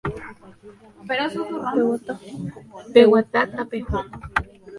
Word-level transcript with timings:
¡Peguata, 2.93 3.41
tapeho! 3.55 3.97